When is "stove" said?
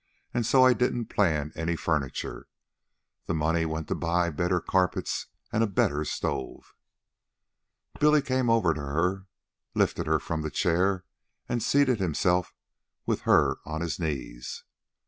6.05-6.73